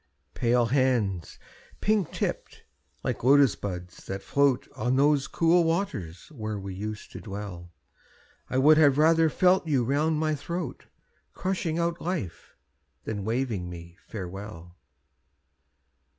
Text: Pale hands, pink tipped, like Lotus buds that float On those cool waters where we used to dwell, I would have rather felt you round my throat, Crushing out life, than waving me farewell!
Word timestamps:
Pale 0.33 0.65
hands, 0.73 1.37
pink 1.79 2.11
tipped, 2.11 2.63
like 3.03 3.23
Lotus 3.23 3.55
buds 3.55 3.97
that 4.05 4.23
float 4.23 4.67
On 4.75 4.95
those 4.95 5.27
cool 5.27 5.63
waters 5.63 6.29
where 6.31 6.57
we 6.57 6.73
used 6.73 7.11
to 7.11 7.21
dwell, 7.21 7.71
I 8.49 8.57
would 8.57 8.79
have 8.79 8.97
rather 8.97 9.29
felt 9.29 9.67
you 9.67 9.83
round 9.83 10.17
my 10.19 10.33
throat, 10.33 10.87
Crushing 11.35 11.77
out 11.77 12.01
life, 12.01 12.55
than 13.03 13.23
waving 13.23 13.69
me 13.69 13.95
farewell! 14.07 14.75